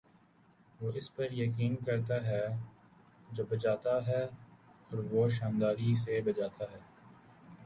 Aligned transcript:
وہ 0.79 0.91
اس 0.95 1.13
پر 1.15 1.33
یقین 1.33 1.75
کرتا 1.75 2.15
ہے 2.25 2.41
جو 3.29 3.43
بجاتا 3.49 3.95
ہے 4.07 4.23
اور 4.23 5.03
وہ 5.11 5.27
شانداری 5.29 5.95
سے 5.95 6.21
بجاتا 6.21 6.65
ہے 6.71 6.79